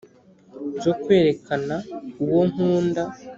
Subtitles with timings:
[0.83, 1.75] zo kwerekaana
[2.23, 3.03] uwo nkunda